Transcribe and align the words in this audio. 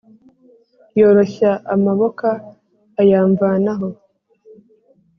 Yoroshya 0.99 1.51
amaboka 1.73 2.27
ayamvanaho, 3.01 3.89